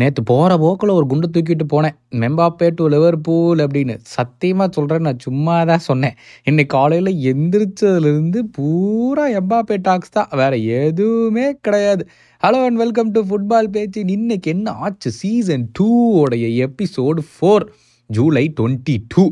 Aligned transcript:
நேற்று 0.00 0.22
போகிற 0.22 0.52
போக்கில் 0.58 0.90
ஒரு 0.90 1.06
குண்டு 1.06 1.28
தூக்கிட்டு 1.32 1.64
போனேன். 1.72 1.96
மெம்பாப்பே 2.20 2.68
டு 2.74 2.84
லிவர்பூல் 2.88 3.58
அப்படின்னு. 3.58 3.94
சத்தியமாக 4.02 4.72
சொல்கிறேன் 4.72 5.04
நான் 5.06 5.18
சும்மா 5.18 5.64
தான் 5.64 5.82
சொன்னேன். 5.88 6.14
இன்னைக்கு 6.44 6.76
காலையில் 6.76 7.10
எந்திரிச்சதுலேருந்து 7.32 8.40
பூரா 8.52 9.26
எம்பாப்பே 9.40 9.76
டாக்ஸ் 9.82 10.10
தான். 10.10 10.30
வேறு 10.40 10.58
எதுவுமே 10.64 11.46
கிடையாது. 11.60 12.08
Hello 12.42 12.60
and 12.68 12.76
welcome 12.76 13.10
to 13.10 13.22
football 13.22 13.72
பேச்சு 13.76 14.06
இன்னைக்கு 14.06 14.50
என்ன 14.50 14.70
ஆச்சு? 14.70 15.10
சீசன் 15.10 15.68
டூ 15.72 15.90
உடைய 16.22 16.68
episode 16.68 17.22
four 17.32 17.66
July 18.06 18.52
twenty 18.60 18.96
two 19.08 19.24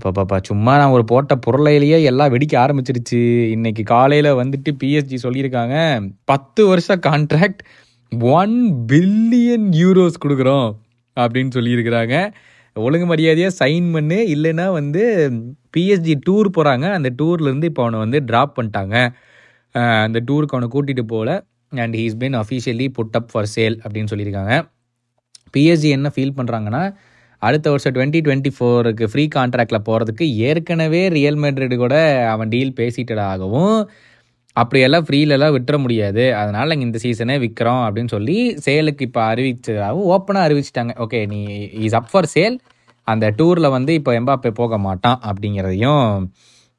அப்பப்பப்பா 0.00 0.36
சும்மா 0.48 0.72
நான் 0.80 0.94
ஒரு 0.96 1.04
போட்ட 1.10 1.34
பொருளையிலேயே 1.46 1.98
எல்லாம் 2.10 2.30
வெடிக்க 2.34 2.54
ஆரம்பிச்சிருச்சு. 2.64 3.18
இன்னைக்கு 3.54 3.82
காலையில் 3.90 4.28
வந்துட்டு 4.38 4.70
பிஎஸ்ஜி 4.82 5.16
சொல்லியிருக்காங்க 5.24 5.74
பத்து 6.30 6.62
வருஷ 6.66 6.96
கான்ட்ராக்ட் 7.06 7.60
ஒன் 8.38 8.54
பில்லியன் 8.92 9.66
யூரோஸ் 9.80 10.22
கொடுக்குறோம் 10.24 10.68
அப்படின்னு 11.16 11.52
சொல்லியிருக்கிறாங்க. 11.56 12.14
ஒழுங்கு 12.76 13.06
மரியாதையாக 13.10 13.54
சைன் 13.60 13.88
பண்ணு 13.96 14.18
இல்லைன்னா 14.34 14.66
வந்து 14.78 15.04
பிஎஸ்ஜி 15.76 16.14
டூர் 16.26 16.48
போகிறாங்க 16.56 16.86
அந்த 16.98 17.08
டூர்லேருந்து 17.20 17.70
இப்போ 17.70 17.82
அவனை 17.84 18.00
வந்து 18.04 18.18
ட்ராப் 18.30 18.56
பண்ணிட்டாங்க. 18.56 18.96
அந்த 20.06 20.18
டூருக்கு 20.28 20.56
அவனை 20.56 20.70
கூட்டிகிட்டு 20.74 21.06
போகல 21.14 21.30
and 21.82 21.94
he's 22.00 22.18
been 22.22 22.36
officially 22.42 22.88
put 22.98 23.16
up 23.20 23.30
for 23.32 23.50
sale 23.56 23.78
அப்படின்னு 23.84 24.12
சொல்லியிருக்காங்க. 24.14 24.54
பிஎஸ்ஜி 25.54 25.90
என்ன 25.98 26.08
ஃபீல் 26.16 26.36
பண்ணுறாங்கன்னா 26.38 26.82
அடுத்த 27.46 27.66
வருஷம் 27.72 27.94
டுவெண்ட்டி 27.96 28.20
டுவெண்ட்டி 28.26 28.50
ஃபோருக்கு 28.56 29.04
ஃப்ரீ 29.12 29.24
கான்ட்ராக்டில் 29.36 29.86
போகிறதுக்கு 29.88 30.24
ஏற்கனவே 30.48 31.02
ரியல் 31.18 31.38
மெட்ரிட் 31.44 31.74
கூட 31.84 31.96
அவன் 32.32 32.52
டீல் 32.54 32.78
பேசிட்டதாகவும் 32.80 33.76
அப்படியெல்லாம் 34.60 35.04
ஃப்ரீலெல்லாம் 35.06 35.54
விட்டுற 35.56 35.76
முடியாது. 35.84 36.22
அதனால் 36.40 36.80
இந்த 36.86 36.98
சீசனே 37.04 37.36
விற்கிறோம் 37.44 37.82
அப்படின்னு 37.86 38.12
சொல்லி 38.16 38.36
சேலுக்கு 38.64 39.06
இப்போ 39.08 39.20
அறிவிச்சதாகவும் 39.32 40.08
ஓப்பனாக 40.14 40.46
அறிவிச்சிட்டாங்க. 40.48 40.92
ஓகே 41.04 41.20
நீ 41.32 41.40
இஸ் 41.86 41.96
அப் 41.98 42.10
ஃபார் 42.12 42.28
சேல் 42.34 42.56
அந்த 43.12 43.26
டூரில் 43.38 43.74
வந்து 43.76 43.92
இப்போ 43.98 44.12
எம்பாப்பே 44.20 44.50
போக 44.60 44.78
மாட்டான் 44.86 45.18
அப்படிங்கிறதையும் 45.28 46.04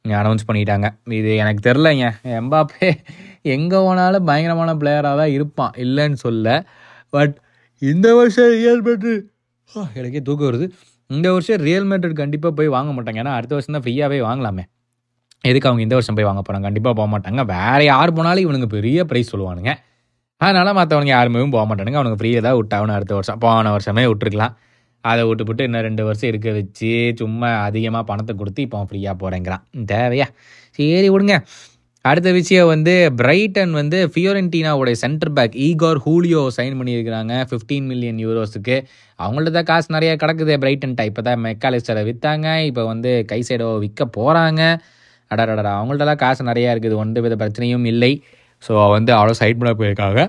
அனௌன்ஸ் 0.06 0.48
பண்ணிட்டாங்க. 0.50 0.88
இது 1.20 1.32
எனக்கு 1.44 1.62
தெரிலங்க 1.70 2.06
எம்பாப்பே 2.40 2.90
எங்கே 3.56 3.80
போனாலும் 3.88 4.28
பயங்கரமான 4.30 4.72
பிளேயராக 4.82 5.20
தான் 5.22 5.34
இருப்பான். 5.38 5.74
இல்லைன்னு 5.86 6.20
சொல்ல. 6.26 6.48
பட் 7.16 7.36
இந்த 7.92 8.08
வருஷம் 8.20 8.52
ரியல் 8.58 8.84
மெட்ரிட் 8.88 9.26
எனக்கே 10.00 10.22
தூக்கம் 10.28 10.50
வருது. 10.50 10.68
இந்த 11.10 11.28
வருஷம் 11.36 11.62
ரியல் 11.68 11.88
மேட்ரிட் 11.92 12.22
கண்டிப்பாக 12.24 12.54
போய் 12.60 12.70
வாங்க 12.78 12.92
மாட்டாங்க. 12.96 13.20
ஏன்னா 13.24 13.34
அடுத்த 13.40 13.54
வருஷம் 13.58 13.76
தான் 13.78 13.86
ஃப்ரீயாகவே 13.86 14.20
வாங்கலாமே. 14.30 14.64
எதுக்கு 15.50 15.68
அவங்க 15.70 15.84
இந்த 15.86 15.96
வருஷம் 15.98 16.18
போய் 16.18 16.28
வாங்க 16.30 16.42
போகிறாங்க 16.42 16.68
கண்டிப்பாக 16.70 16.96
போக 17.00 17.08
மாட்டாங்க. 17.14 17.44
வேறு 17.54 17.86
யார் 17.92 18.16
போனாலும் 18.18 18.44
இவனுங்க 18.46 18.68
பெரிய 18.78 19.06
ப்ரைஸ் 19.12 19.32
சொல்லுவானுங்க. 19.34 19.74
அதனால் 20.42 20.78
மற்றவனுங்க 20.80 21.14
யாருமே 21.18 21.46
போக 21.56 21.66
மாட்டானுங்க. 21.70 22.00
அவனுக்கு 22.02 22.20
ஃப்ரீயாக 22.22 22.44
தான் 22.48 22.58
விட்டாகணும் 22.60 22.98
அடுத்த 22.98 23.14
வருஷம். 23.20 23.40
போன 23.46 23.72
வருஷமே 23.78 24.06
விட்டுருக்கலாம். 24.12 24.56
அதை 25.04 25.22
விட்டுப்புட்டு 25.28 25.66
இன்னும் 25.68 25.86
ரெண்டு 25.88 26.04
வருஷம் 26.08 26.30
இருக்க 26.32 26.50
வச்சு 26.58 26.90
சும்மா 27.22 27.50
அதிகமாக 27.68 28.04
பணத்தை 28.10 28.34
கொடுத்து 28.42 28.62
இப்போ 28.66 28.80
ஃப்ரீயாக 28.90 29.16
போகிறேங்கிறான் 29.22 29.64
தேவையா? 29.92 30.28
சரி 30.78 31.08
விடுங்க. 31.14 31.36
அடுத்த 32.10 32.30
விஷயம் 32.38 32.70
வந்து 32.72 32.94
பிரைட்டன் 33.20 33.74
வந்து 33.80 33.98
ஃபியோரென்டினாவுடைய 34.14 34.96
centre 35.02 35.32
back 35.38 35.56
Igor 35.66 36.00
Julio 36.06 36.40
sign 36.56 36.78
பண்ணியிருக்கிறாங்க 36.80 37.34
15 37.52 37.90
மில்லியன் 37.90 38.20
யூரோஸுக்கு 38.24 38.76
அவங்கள்ட்ட 39.20 39.52
தான் 39.58 39.68
காசு 39.72 39.90
நிறையா 39.96 40.14
கிடக்குது 40.24 40.54
பிரைட்டன்ட்ட 40.64 41.06
இப்போ 41.10 41.24
தான் 41.28 41.44
மெக்காலிஸ்டரை 41.48 42.04
விற்றாங்க 42.08 42.48
இப்போ 42.70 42.86
வந்து 42.92 43.12
கைசைடோ 43.32 43.68
விற்க 43.84 44.08
போகிறாங்க 44.18 44.62
அடடடா 45.32 45.74
அவங்கள்ட்டலாம் 45.80 46.22
காசு 46.24 46.50
நிறையா 46.50 46.72
இருக்குது 46.76 46.98
ஒன்று 47.04 47.24
வித 47.26 47.36
பிரச்சனையும் 47.44 47.86
இல்லை. 47.92 48.12
ஸோ 48.64 48.74
வந்து 48.96 49.12
அவ்வளோ 49.18 49.38
சைட் 49.42 49.60
பண்ண 49.62 49.74
போயிருக்காங்க. 49.82 50.22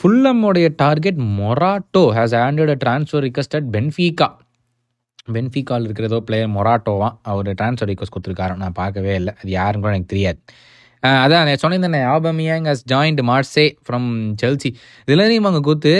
ஃபுல்லம்முடைய 0.00 0.66
target 0.82 1.20
Morato 1.38 2.02
has 2.16 2.34
handed 2.46 2.72
a 2.74 2.78
transfer 2.84 3.24
requested 3.28 3.68
Benfica 3.76 4.28
பென்ஃபிகால் 5.34 5.84
இருக்கிறதோ 5.84 6.18
பிளேயர் 6.26 6.50
மொராட்டோவா 6.50 7.08
அவர் 7.22 7.48
ட்ரான்ஸ்ஃபர் 7.48 7.90
ரிக்வஸ்ட் 7.92 8.14
கொடுத்துருக்காரு. 8.16 8.56
நான் 8.56 8.72
பார்க்கவே 8.72 9.14
இல்லை. 9.14 9.34
அது 9.40 9.50
யாருன்னு 9.50 9.84
கூட 9.84 9.94
எனக்கு 9.94 10.14
தெரியாது. 10.14 10.38
அதான் 11.02 11.44
நான் 11.46 11.62
சொன்னிருந்தேன் 11.62 12.08
Aubameyang 12.16 12.66
has 12.70 12.84
joined 12.92 13.22
Marseille 13.30 13.64
from 13.86 14.08
Chelsea 14.42 14.70
இதில் 15.08 15.38
அவங்க 15.38 15.60
கூத்து 15.60 15.94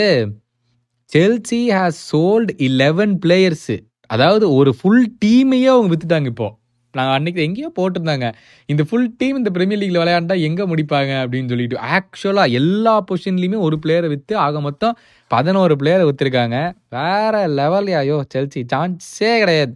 Chelsea 1.11 1.61
has 1.77 1.99
sold 2.11 2.53
eleven 2.57 3.19
players 3.25 3.75
அதாவது 4.05 4.45
ஒரு 4.53 4.71
ஃபுல் 4.81 5.05
டீமையே 5.25 5.67
அவங்க 5.73 5.89
விற்றுட்டாங்க 5.93 6.25
இப்போ. 6.25 6.47
நான் 6.95 7.11
அன்னைக்கு 7.15 7.41
எங்கேயோ 7.47 7.69
போட்டிருந்தாங்க. 7.79 8.27
இந்த 8.71 8.83
ஃபுல் 8.89 9.09
டீம் 9.19 9.39
இந்த 9.39 9.51
பிரீமியர் 9.55 9.81
லீக்ல 9.81 10.01
விளையாண்டா 10.03 10.35
எங்கே 10.47 10.65
முடிப்பாங்க 10.71 11.13
அப்படின்னு 11.23 11.51
சொல்லிட்டு. 11.53 11.77
ஆக்சுவலாக 11.97 12.57
எல்லா 12.59 12.93
பொசிஷன்லையுமே 13.09 13.59
ஒரு 13.67 13.77
பிளேயரை 13.83 14.09
விற்று 14.13 14.35
ஆக 14.45 14.61
மொத்தம் 14.67 14.97
பதினோரு 15.31 15.75
பிளேயரை 15.81 16.05
விற்றுருக்காங்க 16.09 16.59
வேற 16.97 17.45
லெவல் 17.59 17.89
ஐயோ 18.01 18.19
செல்சி 18.35 18.63
சான்ஸே 18.73 19.33
கிடையாது 19.43 19.73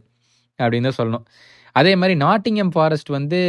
அப்படின்னு 0.59 0.89
தான் 0.89 0.99
சொல்லணும். 0.99 1.25
அதே 1.79 1.91
மாதிரி 1.99 2.15
நாட்டிங்கம் 2.23 2.71
ஃபாரஸ்ட் 2.75 3.11
வந்து 3.17 3.39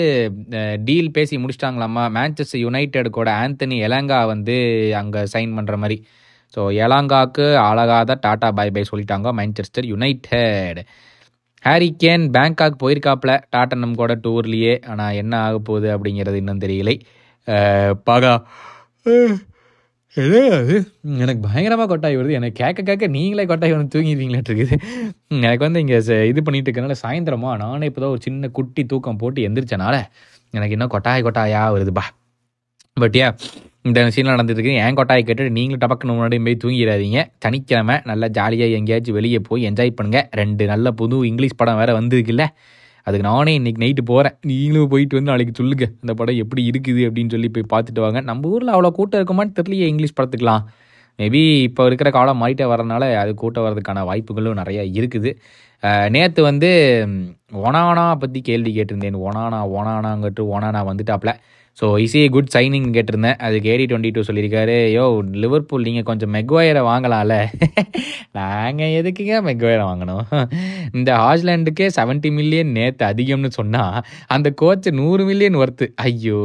டீல் 0.89 1.15
பேசி 1.17 1.41
முடிச்சிட்டாங்களாமா? 1.45 2.05
மேன்செஸ்டர் 2.17 2.63
யுனைடெட் 2.65 3.09
கூட 3.17 3.29
ஆந்தனி 3.45 3.79
எலாங்கா 3.87 4.19
வந்து 4.33 4.57
அங்கே 5.01 5.23
சைன் 5.33 5.57
பண்ணுற 5.57 5.77
மாதிரி. 5.85 5.97
ஸோ 6.55 6.61
எலாங்காக்கு 6.85 7.47
அழகாக 7.69 8.17
டாட்டா 8.27 8.49
பாய் 8.59 8.73
பாய் 8.77 8.91
சொல்லிட்டாங்க. 8.91 9.29
Manchester 9.39 9.87
United 9.93 10.81
Harry 11.65 11.89
Kane 12.03 12.25
Bangkok 12.37 12.83
போயிருக்காப்ல 12.83 13.33
Tottenham 13.55 13.99
கூட 14.01 14.13
டூர்லேயே 14.25 14.75
ஆனால் 14.93 15.17
என்ன 15.23 15.35
ஆக 15.47 15.57
போகுது 15.69 15.89
அப்படிங்கிறது 15.95 16.41
இன்னும் 16.43 16.63
தெரியலை. 16.65 16.97
பாகா. 18.09 18.33
அது? 20.17 20.77
எனக்கு 21.23 21.43
பயங்கரமாக 21.47 21.89
கொட்டாய் 21.93 22.19
வருது. 22.19 22.33
எனக்கு 22.39 22.57
கேட்க 22.63 22.81
கேட்க 22.89 23.07
நீங்களே 23.17 23.45
கொட்டாய் 23.51 23.75
வந்து 23.75 23.93
தூங்கிடுவீங்களாட்டு 23.95 24.51
இருக்குது. 24.53 24.77
எனக்கு 25.47 25.65
வந்து 25.67 25.83
இங்கே 25.85 25.99
இது 26.31 26.43
பண்ணிட்டு 26.47 26.69
இருக்கனால 26.71 26.97
சாயந்தரமா 27.05 27.53
நானே 27.63 27.89
இப்போ 27.91 28.03
தான் 28.05 28.13
ஒரு 28.15 28.23
சின்ன 28.27 28.51
குட்டி 28.59 28.85
தூக்கம் 28.93 29.21
போட்டு 29.23 29.47
எந்திரிச்சனால 29.49 29.95
எனக்கு 30.55 30.77
இன்னும் 30.77 30.95
கொட்டாய் 30.97 31.27
கொட்டாயா 31.29 31.63
வருதுப்பா. 31.77 32.05
பட் 32.97 33.17
ஏன் 33.25 33.37
இந்த 33.89 34.01
சீனில் 34.15 34.33
நடந்துருக்கு 34.33 34.73
ஏன் 34.81 34.97
கொட்டாயை 34.99 35.23
கேட்டுட்டு 35.29 35.55
நீங்களும் 35.57 35.81
டபக்குன்னு 35.85 36.15
முன்னாடி 36.17 36.37
போய் 36.47 36.59
தூங்கிடாதீங்க. 36.65 37.21
சனிக்கிழமை 37.45 37.95
நல்லா 38.11 38.27
ஜாலியாக 38.37 38.77
எங்கேயாச்சும் 38.79 39.17
வெளியே 39.19 39.39
போய் 39.49 39.67
என்ஜாய் 39.69 39.91
பண்ணுங்கள் 39.99 40.27
ரெண்டு 40.41 40.65
நல்ல 40.73 40.91
புது 41.01 41.17
இங்கிலீஷ் 41.31 41.57
படம் 41.61 41.79
வேறு 41.81 41.93
வந்திருக்குல்ல 41.99 42.45
அதுக்கு 43.07 43.25
நானே 43.29 43.53
இன்னைக்கு 43.59 43.81
நைட்டு 43.85 44.03
போகிறேன் 44.11 44.35
நீங்களும் 44.51 44.91
போயிட்டு 44.93 45.17
வந்து 45.19 45.31
நாளைக்கு 45.31 45.55
சொல்லுங்க. 45.61 45.87
அந்த 46.03 46.13
படம் 46.21 46.39
எப்படி 46.43 46.63
இருக்குது 46.71 47.03
அப்படின்னு 47.09 47.35
சொல்லி 47.35 47.49
போய் 47.57 47.67
பார்த்துட்டு 47.73 48.05
வாங்க. 48.05 48.21
நம்ம 48.29 48.51
ஊரில் 48.55 48.73
அவ்வளோ 48.75 48.91
கூட்டம் 48.99 49.19
இருக்குமான்னு 49.21 49.57
தெரியலையே 49.59 49.89
இங்கிலீஷ் 49.93 50.17
படத்துக்கலாம் 50.19 50.63
மேபி 51.19 51.41
இப்போ 51.69 51.83
இருக்கிற 51.89 52.11
காலம் 52.17 52.41
மாறிட்டே 52.43 52.67
வரனால 52.73 53.09
அது 53.23 53.33
கூட்டம் 53.43 53.65
வர்றதுக்கான 53.67 54.05
வாய்ப்புகளும் 54.11 54.61
நிறையா 54.61 54.85
இருக்குது. 54.99 55.33
நேற்று 56.15 56.41
வந்து 56.51 56.71
ஒனானா 57.67 58.05
பற்றி 58.23 58.41
கேள்வி 58.51 58.71
கேட்டிருந்தேன். 58.77 59.19
ஒனானா 59.29 59.61
ஒனானாங்கட்டு 59.79 60.45
Onana 60.55 60.83
வந்துட்டாப்ல. 60.91 61.33
So 61.79 61.87
is 61.99 62.15
a 62.17 62.23
good 62.29 62.51
signing 62.55 62.89
கேட்டிருந்தேன். 62.97 63.39
அதுக்கு 63.39 63.69
ஏடி 63.69 63.85
டுவெண்ட்டி 63.87 64.11
டூ 64.13 64.23
சொல்லியிருக்காரு. 64.29 64.75
யோ 64.95 65.05
லிவர்பூல் 65.43 65.87
நீங்கள் 65.89 66.07
கொஞ்சம் 66.11 66.33
மெக்வாயரை 66.35 66.83
வாங்கலாம்ல? 66.89 67.37
நாங்கள் 68.39 68.95
எதுக்குங்க 68.99 69.37
மெக்வாயரை 69.49 69.85
வாங்கணும்? 69.91 70.23
இந்த 70.99 71.11
ஹாஜ்லாண்டுக்கே 71.23 71.89
செவன்ட்டி 71.99 72.31
மில்லியன் 72.33 72.73
நேற்று 72.79 73.05
அதிகம்னு 73.11 73.51
சொன்னால் 73.59 73.99
அந்த 74.29 74.51
கோச் 74.63 74.89
நூறு 75.01 75.25
மில்லியன் 75.25 75.59
ஒர்த்து 75.63 75.89
ஐயோ 76.07 76.43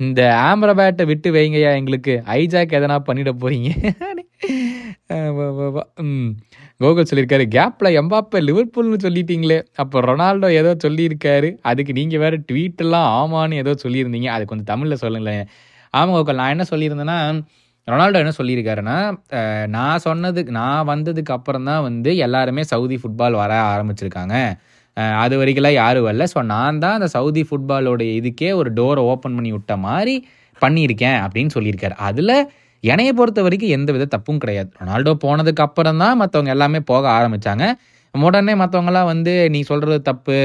இந்த 0.00 0.20
ஆம்ரபேட்டை 0.46 1.06
விட்டு 1.12 1.30
வைங்கய்யா 1.32 1.72
எங்களுக்கு. 1.80 2.14
ஐஜாக் 2.38 2.76
எதனா 2.80 2.98
பண்ணிட 3.10 3.32
போறீங்க? 3.42 3.70
ம். 6.04 6.30
கோகுல் 6.82 7.06
சொல்லியிருக்காரு 7.10 7.44
கேப்பில் 7.54 7.96
எம்பாப்பை 8.00 8.40
லிவர்பூல்னு 8.48 8.98
சொல்லிட்டீங்களே. 9.04 9.56
அப்போ 9.82 10.00
ரொனால்டோ 10.08 10.48
ஏதோ 10.58 10.72
சொல்லியிருக்காரு. 10.84 11.48
அதுக்கு 11.70 11.92
நீங்கள் 11.98 12.20
வேறு 12.24 12.36
ட்வீட்டெல்லாம் 12.50 13.06
ஆமான்னு 13.20 13.56
ஏதோ 13.62 13.72
சொல்லியிருந்தீங்க. 13.84 14.28
அது 14.34 14.44
கொஞ்சம் 14.50 14.68
தமிழில் 14.72 15.00
சொல்லுங்களேன். 15.04 15.42
ஆமாம் 15.94 16.16
கோகுல் 16.18 16.38
நான் 16.40 16.54
என்ன 16.56 16.66
சொல்லியிருந்தேன்னா 16.72 17.18
ரொனால்டோ 17.88 18.20
என்ன 18.22 18.34
சொல்லியிருக்காருன்னா 18.38 18.96
நான் 19.76 20.04
சொன்னதுக்கு 20.06 20.52
நான் 20.60 20.88
வந்ததுக்கு 20.92 21.32
அப்புறம் 21.38 21.66
தான் 21.70 21.82
வந்து 21.88 22.10
எல்லாருமே 22.26 22.62
சவுதி 22.72 22.96
ஃபுட்பால் 23.02 23.38
வர 23.42 23.52
ஆரம்பிச்சிருக்காங்க. 23.72 24.36
அது 25.24 25.34
வரைக்கும்லாம் 25.40 25.78
யாரும் 25.82 26.06
வரல. 26.08 26.24
ஸோ 26.34 26.40
நான் 26.54 26.80
தான் 26.84 26.96
அந்த 26.98 27.08
சவுதி 27.16 27.42
ஃபுட்பாலோட 27.48 28.02
இதுக்கே 28.20 28.50
ஒரு 28.60 28.70
டோரை 28.78 29.02
ஓப்பன் 29.12 29.36
பண்ணி 29.38 29.52
விட்ட 29.56 29.74
மாதிரி 29.88 30.14
பண்ணியிருக்கேன் 30.62 31.18
அப்படின்னு 31.24 31.54
சொல்லியிருக்காரு. 31.56 31.96
அதில் 32.08 32.34
என்னைய 32.84 33.12
பொறுத்த 33.18 33.40
வரைக்கும் 33.46 33.74
எந்த 33.76 33.90
வித 33.94 34.08
தப்பும் 34.14 34.40
கிடையாது. 34.42 34.70
ரொனால்டோ 34.80 35.12
போனதுக்கு 35.24 35.62
அப்புறம் 35.66 36.00
தான் 36.02 36.18
மற்றவங்க 36.22 36.52
எல்லாமே 36.56 36.80
போக 36.92 37.04
ஆரம்பித்தாங்க 37.18 37.64
உடனே 38.14 38.52
மற்றவங்களாம் 38.60 39.10
வந்து 39.12 39.32
நீ 39.54 39.60
சொல்கிறது 39.70 40.00
தப்பு. 40.10 40.38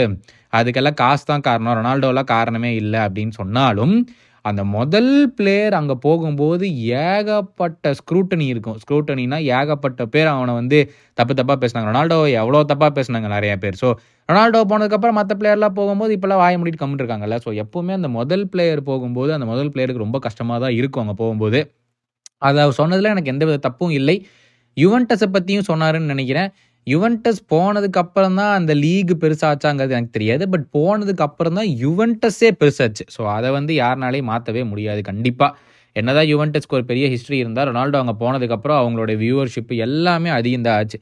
அதுக்கெல்லாம் 0.57 0.97
காசு 1.01 1.23
தான் 1.31 1.45
காரணம். 1.47 1.75
ரொனால்டோலாம் 1.79 2.31
காரணமே 2.35 2.71
இல்லை. 2.81 2.99
அப்படின்னு 3.07 3.33
சொன்னாலும் 3.41 3.95
அந்த 4.45 4.61
முதல் 4.75 5.11
பிளேயர் 5.37 5.75
அங்கே 5.77 5.95
போகும்போது 6.05 6.65
ஏகப்பட்ட 7.03 7.93
ஸ்க்ரூட்டனி 7.99 8.45
இருக்கும். 8.53 8.77
ஸ்க்ரூட்டனினா 8.81 9.37
ஏகப்பட்ட 9.57 10.05
பேர் 10.13 10.29
அவனை 10.33 10.53
வந்து 10.59 10.79
தப்பு 11.19 11.33
தப்பாக 11.39 11.57
பேசினாங்க. 11.61 11.87
ரொனால்டோ 11.91 12.17
எவ்வளோ 12.41 12.61
தப்பாக 12.71 12.91
பேசினாங்க 12.97 13.29
நிறையா 13.35 13.55
பேர். 13.63 13.77
ஸோ 13.83 13.89
ரொனால்டோ 14.29 14.61
போனதுக்கப்புறம் 14.71 15.17
மற்ற 15.19 15.35
பிளேயர்லாம் 15.39 15.77
போகும்போது 15.79 16.11
இப்போலாம் 16.17 16.41
வாய 16.43 16.57
முடிட்டு 16.61 16.81
கம்மிட்டு 16.81 17.05
இருக்காங்கல்ல. 17.05 17.37
ஸோ 17.45 17.51
எப்போவுமே 17.63 17.93
அந்த 17.99 18.09
முதல் 18.19 18.45
பிளேயர் 18.53 18.81
போகும்போது 18.91 19.31
அந்த 19.37 19.47
முதல் 19.53 19.71
பிளேயருக்கு 19.75 20.05
ரொம்ப 20.05 20.19
கஷ்டமாக 20.27 20.59
தான் 20.65 20.75
இருக்கும் 20.79 21.03
அங்கே 21.05 21.17
போகும்போது. 21.23 21.61
அதை 22.43 22.57
அவர் 22.65 22.77
சொன்னதில் 22.81 23.11
எனக்கு 23.13 23.33
எந்த 23.33 23.43
வித 23.49 23.57
தப்பும் 23.67 23.93
இல்லை. 23.99 24.15
யுவன்டஸை 24.77 25.27
பற்றியும் 25.35 25.67
சொன்னாருன்னு 25.71 26.13
நினைக்கிறேன். 26.13 26.49
யுவன்டஸ் 26.87 27.41
போனதுக்கு 27.53 27.99
அப்புறம் 28.03 28.37
தான் 28.39 28.53
அந்த 28.59 28.71
லீக் 28.83 29.13
பெருசாச்சாங்கிறது 29.23 29.93
எனக்கு 29.97 30.15
தெரியாது. 30.17 30.43
பட் 30.53 30.65
போனதுக்கு 30.77 31.23
அப்புறம் 31.27 31.57
தான் 31.59 31.69
யுவன்டஸே 31.83 32.49
பெருசாச்சு. 32.61 33.05
ஸோ 33.15 33.21
அதை 33.35 33.49
வந்து 33.57 33.73
யாருனாலையும் 33.83 34.29
மாற்றவே 34.31 34.63
முடியாது. 34.71 35.03
கண்டிப்பாக 35.11 35.51
என்னதான் 35.95 36.27
யுவன்டஸ்க்கு 36.31 36.77
ஒரு 36.77 36.85
பெரிய 36.91 37.05
ஹிஸ்ட்ரி 37.13 37.37
இருந்தால் 37.43 37.67
ரொனால்டோ 37.69 37.97
அங்கே 38.03 38.15
போனதுக்கப்புறம் 38.23 38.79
அவங்களோட 38.81 39.11
வியூவர்ஷிப் 39.23 39.73
எல்லாமே 39.87 40.29
அதிகம் 40.37 40.65
தான் 40.67 40.77
ஆச்சு 40.81 40.97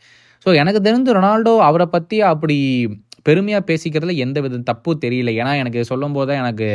ஸோ 0.45 0.49
எனக்கு 0.61 0.79
தெரிஞ்சு 0.87 1.11
ரொனால்டோ 1.17 1.53
அவரை 1.69 1.87
பற்றி 1.95 2.17
அப்படி 2.31 2.57
பெருமையாக 3.27 3.63
பேசிக்கிறதுல 3.69 4.13
எந்த 4.25 4.37
வித 4.43 4.61
தப்பும் 4.69 5.01
தெரியல. 5.03 5.31
ஏன்னா 5.41 5.51
எனக்கு 5.63 5.81
சொல்லும் 5.91 6.15
போது 6.17 6.27
தான் 6.31 6.41
எனக்கு 6.43 6.67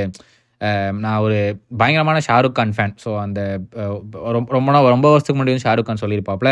Um, 0.61 0.93
நான் 1.05 1.23
ஒரு 1.25 1.38
பயங்கரமான 1.81 2.19
ஷாருக் 2.26 2.55
கான் 2.58 2.70
ஃபேன் 2.76 2.94
ஸோ 3.03 3.11
அந்த 3.23 3.41
ரொம்ப 4.37 4.47
ரொம்ப 4.56 4.69
நாள் 4.75 4.87
ரொம்ப 4.94 5.08
வருஷத்துக்கு 5.12 5.38
முன்னாடி 5.38 5.55
வந்து 5.55 5.67
ஷாருக் 5.67 5.88
கான் 5.88 6.00
சொல்லியிருப்பாப்புல. 6.03 6.50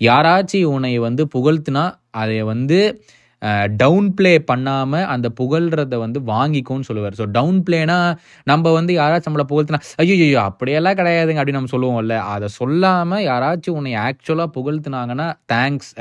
யாராச்சும் 0.00 0.70
உன்னை 0.76 0.90
வந்து 1.04 1.24
புகழ்த்துனா 1.34 1.84
அதை 2.22 2.38
வந்து 2.52 2.78
டவுன் 3.82 4.08
ப்ளே 4.18 4.32
பண்ணாமல் 4.50 5.06
அந்த 5.14 5.28
புகழ்கிறத 5.40 5.94
வந்து 6.04 6.18
வாங்கிக்கும்னு 6.32 6.88
சொல்லுவார். 6.88 7.16
ஸோ 7.20 7.26
டவுன் 7.36 7.60
பிளேனா 7.66 7.98
நம்ம 8.50 8.72
வந்து 8.78 8.92
யாராச்சும் 8.98 9.30
நம்மளை 9.30 9.46
புகழ்த்தினா 9.52 9.80
ஐயோ 10.04 10.16
ஐயோ 10.26 10.40
அப்படியெல்லாம் 10.48 10.98
கிடையாதுங்க 11.00 11.40
அப்படின்னு 11.42 11.60
நம்ம 11.60 11.74
சொல்லுவோம்ல. 11.76 12.16
அதை 12.34 12.48
சொல்லாமல் 12.58 13.24
யாராச்சும் 13.30 13.78
உன்னை 13.80 13.94
ஆக்சுவலாக 14.06 14.50
புகழ்த்துனாங்கன்னா 14.58 15.28
தேங்க்ஸ் 15.54 15.92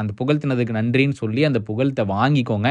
அந்த 0.00 0.12
புகழ்த்தினதுக்கு 0.22 0.78
நன்றின்னு 0.80 1.18
சொல்லி 1.22 1.44
அந்த 1.50 1.62
புகழ்த்தை 1.70 2.06
வாங்கிக்கோங்க. 2.16 2.70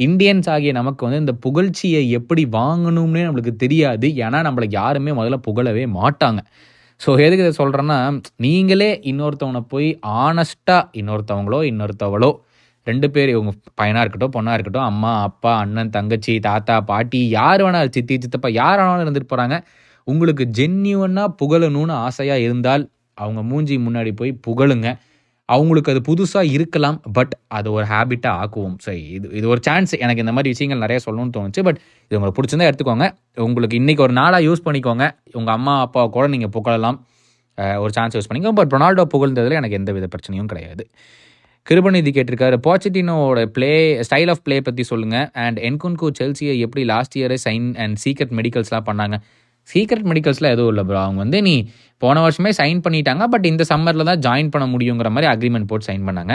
இந்தியன்ஸ் 0.00 0.48
ஆகிய 0.54 0.72
நமக்கு 0.72 1.02
வந்து 1.06 1.22
இந்த 1.24 1.34
புகழ்ச்சியை 1.46 2.02
எப்படி 2.18 2.44
வாங்கணும்னே 2.58 3.24
நம்மளுக்கு 3.26 3.54
தெரியாது. 3.64 4.08
ஏன்னா 4.24 4.38
நம்மளை 4.48 4.68
யாருமே 4.70 5.12
முதல்ல 5.18 5.38
புகழவே 5.48 5.84
மாட்டாங்க. 5.98 6.40
ஸோ 7.00 7.10
எதுக்கு 7.24 7.44
இதை 7.44 7.54
சொல்கிறேன்னா 7.62 7.98
நீங்களே 8.36 8.90
இன்னொருத்தவனை 9.10 9.62
போய் 9.68 9.88
ஆனஸ்ட்டாக 10.24 10.82
இன்னொருத்தவங்களோ 11.00 11.60
இன்னொருத்தவளோ 11.70 12.30
ரெண்டு 12.86 13.08
பேர் 13.14 13.28
இவங்க 13.28 13.50
பையனாக 13.74 14.02
இருக்கட்டும் 14.02 14.34
பொண்ணாக 14.36 14.56
இருக்கட்டும் 14.56 14.88
அம்மா 14.90 15.10
அப்பா 15.22 15.50
அண்ணன் 15.62 15.90
தங்கச்சி 15.90 16.32
தாத்தா 16.46 16.76
பாட்டி 16.90 17.20
யார் 17.30 17.62
வேணாலும் 17.64 17.94
சித்தி 17.96 18.14
சித்தப்பா 18.24 18.50
யார் 18.52 18.80
வேணாலும் 18.80 19.04
இருந்துட்டு 19.06 19.30
போகிறாங்க 19.32 19.58
உங்களுக்கு 20.06 20.44
ஜென்யூனாக 20.58 21.34
புகழணும்னு 21.40 21.94
ஆசையாக 22.06 22.40
இருந்தால் 22.40 22.84
அவங்க 23.14 23.42
மூஞ்சி 23.42 23.74
முன்னாடி 23.78 24.12
போய் 24.20 24.32
புகழுங்க. 24.46 24.88
அவங்களுக்கு 25.54 25.92
அது 25.92 26.00
புதுசாக 26.08 26.52
இருக்கலாம் 26.56 26.98
பட் 27.16 27.34
அது 27.58 27.68
ஒரு 27.76 27.86
ஹேபிட்டாக 27.92 28.42
ஆக்குவோம். 28.42 28.76
சரி 28.86 29.02
இது 29.16 29.26
இது 29.38 29.46
ஒரு 29.54 29.60
சான்ஸ் 29.68 29.94
எனக்கு 30.04 30.24
இந்த 30.24 30.34
மாதிரி 30.36 30.52
விஷயங்கள் 30.54 30.82
நிறைய 30.84 31.00
சொல்லணும்னு 31.06 31.34
தோணுச்சு 31.38 31.64
பட் 31.68 31.80
இது 32.06 32.16
உங்களுக்கு 32.18 32.38
பிடிச்சிருந்தா 32.38 32.68
எடுத்துக்கோங்க. 32.70 33.08
உங்களுக்கு 33.48 33.78
இன்றைக்கி 33.82 34.04
ஒரு 34.06 34.14
நாளாக 34.20 34.42
யூஸ் 34.48 34.64
பண்ணிக்கோங்க. 34.68 35.06
உங்கள் 35.40 35.56
அம்மா 35.58 35.74
அப்பா 35.86 36.04
கூட 36.18 36.26
நீங்கள் 36.34 36.54
புகழலாம். 36.58 37.00
ஒரு 37.82 37.92
சான்ஸ் 37.98 38.14
யூஸ் 38.16 38.28
பண்ணிக்கோங்க. 38.28 38.58
பட் 38.60 38.72
ரொனால்டோ 38.76 39.04
புகழ்ந்ததில் 39.14 39.58
எனக்கு 39.60 39.78
எந்த 39.80 39.92
வித 39.98 40.06
பிரச்சனையும் 40.14 40.50
கிடையாது. 40.52 40.84
கிருபநிதி 41.66 42.10
கேட்டிருக்காரு 42.14 42.56
பாச்சிட்டினோட 42.66 43.42
ப்ளே 43.56 43.68
ஸ்டைல் 44.06 44.30
ஆஃப் 44.32 44.40
ப்ளே 44.46 44.56
பற்றி 44.68 44.82
சொல்லுங்கள் 44.88 45.28
அண்ட் 45.42 45.58
என்குன்கு 45.68 46.08
செல்சியை 46.20 46.54
எப்படி 46.66 46.82
லாஸ்ட் 46.92 47.14
இயரே 47.20 47.36
சைன் 47.44 47.68
அண்ட் 47.82 47.96
சீக்ரெட் 48.04 48.32
மெடிக்கல்ஸ்லாம் 48.38 48.88
பண்ணாங்க? 48.88 49.16
சீக்ரெட் 49.68 50.08
மெடிக்கல்ஸில் 50.10 50.52
எதுவும் 50.54 50.70
இல்லை 50.72 50.84
ப்ரோ 50.88 50.98
அவங்க 51.06 51.20
வந்து 51.24 51.38
நீ 51.48 51.54
போன 52.02 52.20
வருஷமே 52.24 52.50
சைன் 52.60 52.80
பண்ணிட்டாங்க. 52.84 53.24
பட் 53.32 53.46
இந்த 53.52 53.64
சம்மரில் 53.72 54.08
தான் 54.10 54.22
ஜாயின் 54.26 54.52
பண்ண 54.54 54.66
முடியுங்கிற 54.74 55.10
மாதிரி 55.14 55.28
அக்ரிமெண்ட் 55.34 55.68
போட்டு 55.70 55.88
சைன் 55.90 56.06
பண்ணாங்க. 56.08 56.34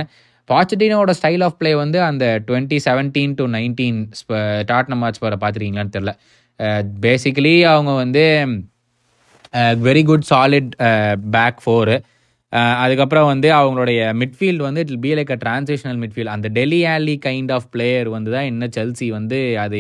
பாச்சிட்டினோட 0.50 1.14
ஸ்டைல் 1.20 1.44
ஆஃப் 1.48 1.58
ப்ளே 1.60 1.72
வந்து 1.84 2.00
அந்த 2.10 2.26
twenty 2.48 2.78
seventeen 2.88 3.34
to 3.40 3.46
nineteen 3.56 3.98
Tottenham 4.70 5.02
match 5.04 5.24
வர 5.26 5.36
பார்த்துருக்கீங்களான்னு 5.42 5.96
தெரில 5.98 6.14
பேசிக்கலி 7.06 7.56
அவங்க 7.74 7.92
வந்து 8.04 8.24
very 9.88 10.04
good 10.10 10.28
solid 10.32 10.72
back 11.36 11.60
four 11.64 11.98
அதுக்கப்புறம் 12.84 13.28
வந்து 13.32 13.48
அவங்களுடைய 13.60 14.02
மிட்ஃபீல்டு 14.20 14.64
வந்து 14.68 14.82
it 14.84 14.94
be 15.06 15.10
like 15.20 15.32
a 15.36 15.38
transitional 15.42 15.98
midfield 16.04 16.32
அந்த 16.36 16.48
டெல்லி 16.58 16.80
ஆலி 16.94 17.16
கைண்ட் 17.26 17.52
ஆஃப் 17.56 17.68
பிளேயர் 17.74 18.10
வந்து 18.16 18.30
தான் 18.36 18.48
என்ன 18.52 18.68
செல்சி 18.78 19.08
வந்து 19.18 19.40
அது 19.64 19.80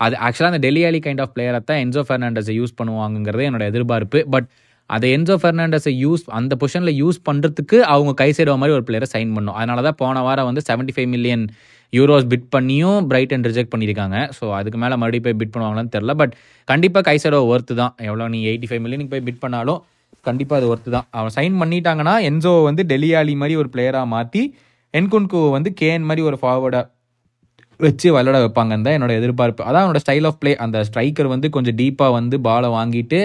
அது 0.00 0.14
ஆக்சுவலாக 0.26 0.52
அந்த 0.52 0.62
டெல்லி 0.66 0.82
ஆலி 0.88 1.00
கைண்ட் 1.06 1.22
ஆஃப் 1.24 1.32
பிளேயரை 1.36 1.60
தான் 1.70 1.80
என்சோ 1.84 2.02
ஃபெர்னாண்டஸை 2.08 2.54
யூஸ் 2.60 2.74
பண்ணுவாங்கங்கிறது 2.80 3.46
என்னோட 3.48 3.66
எதிர்பார்ப்பு. 3.72 4.20
பட் 4.34 4.48
அதை 4.90 5.06
என்ஜோ 5.16 5.34
ஃபெர்னாண்டஸை 5.40 5.92
யூஸ் 6.04 6.22
அந்த 6.38 6.54
பொசிஷனில் 6.60 6.98
யூஸ் 7.02 7.18
பண்ணுறதுக்கு 7.28 7.78
அவங்க 7.94 8.12
கை 8.20 8.28
சேருவ 8.38 8.54
மாதிரி 8.60 8.76
ஒரு 8.76 8.84
பிளேயரை 8.88 9.08
சைன் 9.14 9.32
பண்ணும் 9.36 9.56
அதனால 9.60 9.82
தான் 9.88 9.98
போன 10.02 10.22
வாரம் 10.26 10.48
வந்து 10.50 10.62
seventy 10.68 10.94
five 10.96 11.10
million 11.14 11.44
euros 11.92 12.26
bid 12.32 12.48
பண்ணியும் 12.54 13.00
பிரைட்டன் 13.10 13.44
ரிஜெக்ட் 13.48 13.72
பண்ணியிருக்காங்க. 13.74 14.16
ஸோ 14.38 14.44
அதுக்கு 14.58 14.78
மேலே 14.82 14.96
மறுபடியும் 15.02 15.26
போய் 15.26 15.38
பிட் 15.42 15.52
பண்ணுவாங்களான்னு 15.54 15.92
தெரில 15.96 16.14
பட் 16.22 16.34
கண்டிப்பாக 16.68 17.04
கைசடோ 17.10 17.40
ஒர்த்து 17.52 17.76
தான். 17.82 17.94
எவ்வளோ 18.08 18.28
நீ 18.34 18.40
எயிட்டி 18.50 18.68
ஃபைவ் 18.70 18.82
மில்லியனுக்கு 18.86 19.14
போய் 19.14 19.26
பிட் 19.28 19.42
பண்ணாலும் 19.44 19.80
கண்டிப்பாக 20.28 20.60
அது 20.60 20.68
ஒர்த்து 20.72 20.90
தான். 20.96 21.06
அவன் 21.18 21.34
சைன் 21.38 21.56
பண்ணிட்டாங்கன்னா 21.62 22.14
என்ஜோ 22.28 22.52
வந்து 22.68 22.82
டெல்லியாலி 22.92 23.34
மாதிரி 23.42 23.56
ஒரு 23.62 23.68
பிளேயராக 23.74 24.06
மாற்றி 24.14 24.42
என்குன்கு 24.94 25.40
வந்து 25.56 25.70
கேன் 25.80 26.06
மாதிரி 26.08 26.22
ஒரு 26.28 26.36
ஃபார்வர்டாக 26.42 26.84
வச்சு 27.80 28.08
விளையாட 28.14 28.38
வைப்பாங்கன்னு 28.44 28.86
தான் 28.86 28.96
என்னோட 28.98 29.12
எதிர்பார்ப்பு. 29.20 29.62
அதான் 29.68 29.82
அவனோட 29.84 30.00
ஸ்டைல் 30.04 30.26
ஆஃப் 30.30 30.38
ப்ளே 30.42 30.52
அந்த 30.64 30.78
ஸ்ட்ரைக்கர் 30.88 31.28
வந்து 31.34 31.48
கொஞ்சம் 31.56 31.76
டீப்பாக 31.80 32.12
வந்து 32.18 32.36
பாலை 32.46 32.68
வாங்கிட்டு 32.78 33.20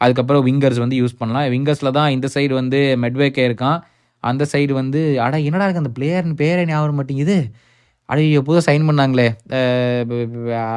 அதுக்கப்புறம் 0.00 0.44
விங்கர்ஸ் 0.46 0.80
வந்து 0.84 0.98
யூஸ் 1.00 1.18
பண்ணலாம். 1.18 1.46
விங்கர்ஸில் 1.54 1.96
தான் 1.98 2.12
இந்த 2.16 2.26
சைடு 2.34 2.52
வந்து 2.60 2.78
மெட்வேக்கே 3.02 3.42
இருக்கான். 3.48 3.78
அந்த 4.24 4.42
சைடு 4.52 4.72
வந்து 4.80 5.00
அட 5.24 5.34
என்னடா 5.48 5.66
இருக்கு? 5.66 5.82
அந்த 5.84 5.92
பிளேயர்னு 5.98 6.34
பேரே 6.42 6.62
ஞாபகம் 6.70 6.98
மாட்டேங்குது. 7.00 7.36
அடையோ 8.12 8.40
புதுசாக 8.46 8.64
சைன் 8.68 8.86
பண்ணாங்களே. 8.88 9.26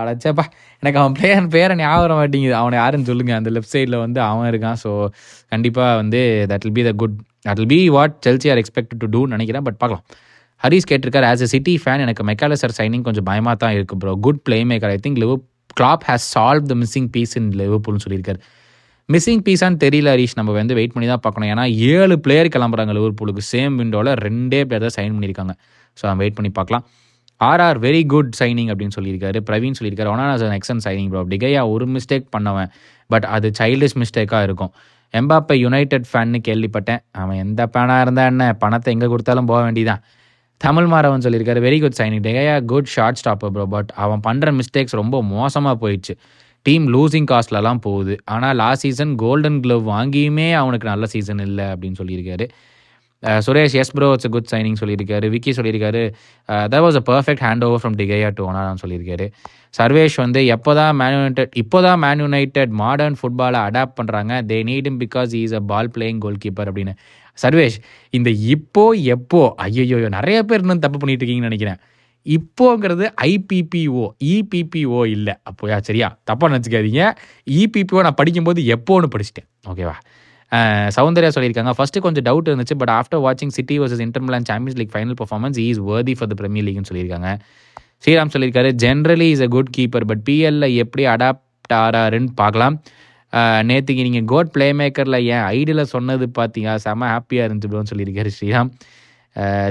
அழைச்சப்பா 0.02 0.46
எனக்கு 0.82 1.00
அவன் 1.02 1.16
பிளேயர் 1.20 1.48
பேரை 1.56 1.76
ஞாபகம் 1.84 2.20
மாட்டேங்குது. 2.22 2.56
அவனை 2.62 2.76
யாருன்னு 2.82 3.10
சொல்லுங்கள் 3.12 3.38
அந்த 3.40 3.52
லெஃப்ட் 3.56 3.74
சைடில் 3.76 3.98
வந்து 4.06 4.20
அவன் 4.30 4.50
இருக்கான். 4.52 4.80
ஸோ 4.84 4.92
கண்டிப்பாக 5.54 5.96
வந்து 6.02 6.22
that 6.52 6.66
will 6.68 6.78
be 6.80 6.86
the 6.90 6.94
good 7.04 7.16
that 7.48 7.62
will 7.62 7.72
be 7.76 7.80
what 7.98 8.16
Chelsea 8.28 8.50
are 8.54 8.62
expect 8.64 8.94
to 9.04 9.10
do 9.16 9.22
நினைக்கிறேன். 9.36 9.66
பட் 9.70 9.80
பார்க்கலாம். 9.84 10.06
ஹரிஸ் 10.66 10.88
கேட்டிருக்காரு 10.90 11.26
ஆஸ் 11.30 11.44
எ 11.46 11.48
சிட்டி 11.54 11.76
ஃபேன் 11.84 12.04
எனக்கு 12.04 12.24
மெக்காலசர் 12.32 12.74
சைனிங் 12.80 13.06
கொஞ்சம் 13.08 13.28
பயமாக 13.30 13.56
தான் 13.64 13.74
இருக்குது 13.78 14.00
bro 14.04 14.12
good 14.28 14.42
play 14.48 14.60
maker 14.72 14.94
I 14.96 15.00
think 15.06 15.20
Liv 15.24 15.34
Klopp 15.80 16.04
has 16.10 16.28
solve 16.36 16.68
the 16.72 16.76
missing 16.82 17.10
piece 17.16 17.34
in 17.40 17.50
லிவர்பூல்னு 17.62 18.04
சொல்லியிருக்காரு. 18.06 18.40
Missing 19.14 19.42
பீஸான்னு 19.48 19.80
தெரியல 19.84 20.10
ஹரீஷ். 20.14 20.36
நம்ம 20.40 20.52
வந்து 20.60 20.76
வெயிட் 20.80 20.94
பண்ணி 20.96 21.08
தான் 21.14 21.24
பார்க்கணும். 21.24 21.50
ஏன்னா 21.54 21.64
ஏழு 21.94 22.16
பிளேயர் 22.26 22.50
கிளம்புறாங்க 22.56 22.94
லிவர்பூலுக்கு 22.98 23.44
சேம் 23.54 23.74
விண்டோவில் 23.82 24.12
ரெண்டே 24.26 24.60
பிளேயர் 24.68 24.86
தான் 24.88 24.96
சைன் 24.98 25.14
பண்ணியிருக்காங்க. 25.16 25.56
ஸோ 25.98 26.04
நம்ம 26.10 26.22
வெயிட் 26.24 26.38
பண்ணி 26.38 26.52
பார்க்கலாம். 26.60 26.86
ஆர்ஆர் 27.50 27.80
வெரி 27.86 28.02
குட் 28.14 28.32
சைனிங் 28.40 28.70
அப்படின்னு 28.72 28.96
சொல்லியிருக்காரு. 28.98 29.40
பிரவீன் 29.50 29.78
சொல்லியிருக்காரு. 29.80 30.10
Onana's 30.16 30.44
an 30.48 30.58
excellent 30.60 30.84
signing 30.86 31.12
bro 31.14 31.22
de Gea 31.34 31.62
ஒரு 31.76 31.86
மிஸ்டேக் 31.96 32.28
பண்ணவன் 32.36 32.70
பட் 33.14 33.26
அது 33.36 33.48
சைல்டிஷ் 33.60 33.98
மிஸ்டேக்காக 34.02 34.44
இருக்கும். 34.50 34.74
எம்பாப்பை 35.20 35.56
யுனைடெட் 35.64 36.06
ஃபேன்னு 36.12 36.40
கேள்விப்பட்டேன். 36.48 37.02
அவன் 37.22 37.40
எந்த 37.46 37.62
ஃபேனாக 37.72 38.04
இருந்தா 38.06 38.26
என்ன? 38.32 38.44
பணத்தை 38.64 38.92
எங்கே 38.96 39.10
கொடுத்தாலும் 39.14 39.50
போக 39.52 39.60
வேண்டியதான் 39.68 40.04
தமிழ் 40.66 40.88
மாறவன் 40.94 41.24
சொல்லியிருக்காரு. 41.26 41.62
Very 41.68 41.78
good 41.84 41.98
signing 42.00 42.24
de Gea 42.28 42.56
good 42.72 42.90
shot 42.96 43.20
stopper 43.22 43.52
bro 43.56 43.66
but 43.76 43.92
அவன் 44.04 44.22
பண்ணுற 44.28 44.52
மிஸ்டேக்ஸ் 44.60 44.96
ரொம்ப 45.02 45.16
மோசமாக 45.36 45.76
போயிடுச்சு. 45.84 46.14
டீம் 46.66 46.86
லூசிங் 46.94 47.28
காஸ்ட்லலாம் 47.32 47.82
போகுது. 47.86 48.14
ஆனால் 48.34 48.56
லாஸ்ட் 48.62 48.84
சீசன் 48.86 49.14
கோல்டன் 49.24 49.58
க்ளவ் 49.64 49.84
வாங்கியுமே 49.96 50.48
அவனுக்கு 50.60 50.88
நல்ல 50.92 51.06
சீசன் 51.14 51.42
இல்லை 51.48 51.66
அப்படின்னு 51.74 52.00
சொல்லியிருக்காரு. 52.02 52.46
Suresh 53.46 53.76
yes 53.82 53.92
bro 53.98 54.08
it's 54.16 54.32
good 54.36 54.50
signing 54.54 54.78
சொல்லியிருக்காரு. 54.82 55.26
விக்கி 55.36 55.52
சொல்லியிருக்காரு. 55.58 56.04
That 56.74 56.84
was 56.86 56.98
a 57.02 57.04
perfect 57.12 57.44
hand 57.46 57.66
over 57.68 57.82
from 57.84 57.98
de Gea 58.02 58.30
to 58.38 58.46
ஒனாரான்னு 58.52 58.84
சொல்லியிருக்காரு. 58.84 59.28
சர்வேஷ் 59.78 60.18
வந்து 60.24 60.40
எப்போ 60.56 60.72
தான் 60.80 60.94
மேன் 61.02 61.16
யுனைடெட் 61.18 61.54
இப்போ 61.62 61.78
தான் 61.86 62.00
மேன் 62.06 62.22
யுனைடெட் 62.24 62.74
மாடர்ன் 62.82 63.16
ஃபுட்பாலை 63.20 63.62
அடாப்ட் 63.68 63.98
பண்ணுறாங்க 64.00 64.34
they 64.50 64.58
need 64.70 64.90
him 64.92 65.00
because 65.04 65.32
is 65.44 65.56
a 65.60 65.62
ball 65.72 65.92
playing 65.96 66.20
goal 66.26 66.42
keeper 66.44 66.70
அப்படின்னு. 66.72 66.94
சர்வேஷ் 67.38 67.78
இந்த 68.18 68.30
இப்போ 68.56 68.84
எப்போ 69.16 69.42
ஐயோ 69.66 69.98
நிறைய 70.18 70.40
பேர் 70.50 70.64
இன்னும் 70.66 70.84
தப்பு 70.86 71.00
பண்ணிட்டு 71.02 71.24
இருக்கீங்கன்னு 71.24 71.52
நினைக்கிறேன். 71.52 71.80
இப்போங்கிறது 72.26 73.06
ஐபிபிஓ 73.30 74.04
இபிபிஓ 74.34 75.02
இல்லை. 75.16 75.34
அப்போயா 75.50 75.78
சரியா? 75.88 76.08
தப்பாக 76.30 76.52
நினச்சிக்காதீங்க. 76.52 77.06
இபிபிஓ 77.62 78.02
நான் 78.08 78.20
படிக்கும்போது 78.20 78.62
எப்போன்னு 78.76 79.10
படிச்சிட்டேன். 79.16 79.48
ஓகேவா 79.72 79.96
சௌந்தர்யா 80.98 81.30
சொல்லியிருக்காங்க. 81.36 81.72
ஃபர்ஸ்ட் 81.78 81.98
கொஞ்சம் 82.06 82.26
டவுட் 82.30 82.50
இருந்துச்சு 82.52 82.76
பட் 82.82 82.94
ஆஃப்டர் 82.98 83.22
வாட்சிங் 83.26 83.54
City 83.58 83.76
versus 83.82 84.04
Inter Milan 84.08 84.48
Champions 84.50 84.80
League 84.82 84.94
final 84.96 85.18
performance 85.22 85.60
is 85.68 85.80
worthy 85.92 86.16
for 86.20 86.30
the 86.32 86.36
Premier 86.42 86.68
லீக்னு 86.68 86.90
சொல்லியிருக்காங்க. 86.90 87.30
ஸ்ரீராம் 88.06 88.34
சொல்லியிருக்காரு 88.34 88.70
generally 88.84 89.30
is 89.36 89.44
a 89.46 89.50
good 89.56 89.72
keeper 89.78 90.06
but 90.12 90.24
பிஎல்ல 90.30 90.68
எப்படி 90.84 91.04
அடாப்ட் 91.14 91.76
ஆறாருன்னு 91.84 92.32
பார்க்கலாம். 92.42 92.76
நேற்றுக்கு 93.70 94.04
நீங்கள் 94.08 94.28
கோட் 94.32 94.52
பிளே 94.56 94.68
மேக்கரில் 94.80 95.20
என் 95.36 95.46
ஐடியில் 95.58 95.84
சொன்னது 95.94 96.26
பார்த்தீங்க 96.40 96.76
செம 96.86 97.08
ஹாப்பியாக 97.14 97.48
இருந்துச்சு 97.48 97.72
ப்ரோன்னு 97.72 97.92
சொல்லியிருக்காரு 97.92 98.32
ஸ்ரீராம். 98.36 98.70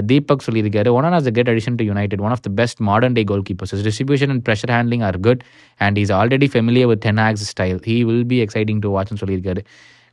தீபக் 0.09 0.45
சொல்லியிருக்காரு 0.47 0.89
one 0.97 1.05
as 1.17 1.27
a 1.29 1.33
get 1.37 1.49
addition 1.51 1.77
to 1.81 1.83
United 1.89 2.23
one 2.25 2.33
of 2.35 2.43
the 2.47 2.49
best 2.59 2.79
modern 2.89 3.15
day 3.17 3.23
goal 3.29 3.45
keepers 3.49 3.73
distribution 3.87 4.31
and 4.33 4.43
pressure 4.47 4.73
handling 4.75 5.03
are 5.09 5.17
good 5.27 5.43
and 5.85 5.97
is 6.01 6.11
already 6.19 6.49
familiar 6.55 6.89
with 6.91 7.03
Ten 7.07 7.21
Hag's 7.27 7.45
style 7.53 7.79
he 7.89 7.97
will 8.09 8.27
be 8.33 8.39
exciting 8.45 8.81
to 8.85 8.91
வாட்ச்னு 8.95 9.21
சொல்லியிருக்காரு. 9.23 9.63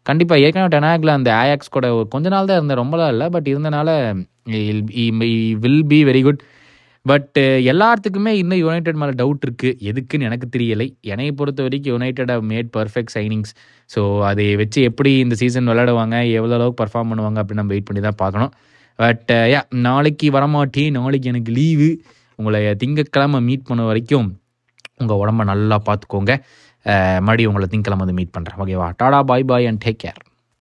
கண்டிப்பாக 0.07 0.45
ஏற்கனவே 0.45 0.71
டெனாக்ல 0.75 1.15
அந்த 1.19 1.31
Ajax 1.43 1.75
கூட 1.77 1.89
கொஞ்ச 2.15 2.27
நாள் 2.35 2.49
தான் 2.51 2.59
இருந்தேன். 2.61 2.81
ரொம்பலாம் 2.83 3.13
இல்லை 3.15 3.27
பட் 3.35 3.49
இருந்தனால 3.53 3.91
will 5.65 5.85
be 5.93 5.99
very 6.11 6.23
good 6.27 6.43
but 7.07 7.39
எல்லாத்துக்குமே 7.73 8.33
இன்னும் 8.41 8.61
யுனைடெட் 8.63 8.99
மேலே 9.03 9.13
டவுட் 9.21 9.45
இருக்குது 9.47 9.77
எதுக்குன்னு 9.91 10.27
எனக்கு 10.29 10.47
தெரியலை. 10.55 10.87
என்னை 11.13 11.29
பொறுத்த 11.39 11.61
வரைக்கும் 11.67 11.93
United 11.95 12.33
have 12.33 12.45
made 12.53 12.71
perfect 12.77 13.13
signings 13.17 13.53
so 13.91 14.01
அதை 14.31 14.47
வச்சு 14.63 14.81
எப்படி 14.89 15.13
இந்த 15.25 15.37
சீசன் 15.43 15.71
விளையாடுவாங்க 15.73 16.17
எவ்வளோ 16.39 16.57
அளவுக்கு 16.59 16.81
பர்ஃபார்ம் 16.83 17.11
பண்ணுவாங்க 17.13 17.39
அப்படின்னு 17.43 17.63
நம்ம 17.63 17.75
வெயிட் 17.75 17.89
பண்ணி 17.91 18.03
தான் 18.09 18.21
பார்க்கணும். 18.25 18.53
பட் 18.99 19.31
யா 19.55 19.61
நாளைக்கு 19.87 20.29
வரமாட்டி 20.37 20.85
நாளைக்கு 20.99 21.31
எனக்கு 21.33 21.53
லீவு 21.59 21.91
உங்களை 22.39 22.61
திங்கக்கிழமை 22.83 23.41
மீட் 23.49 23.69
பண்ண 23.71 23.83
வரைக்கும் 23.91 24.29
உங்கள் 25.03 25.21
உடம்ப 25.23 25.45
நல்லா 25.53 25.77
பார்த்துக்கோங்க. 25.89 26.33
மறுபடியும் 27.21 27.51
உங்களை 27.53 27.69
திங்கக்கிழமை 27.69 28.03
வந்து 28.05 28.19
மீட் 28.21 28.35
பண்ணுறேன் 28.37 28.61
ஓகேவா 28.61 28.89
tata 28.97 29.21
bye 29.23 29.45
bye 29.45 29.67
and 29.67 29.83
take 29.85 30.03
care 30.05 30.21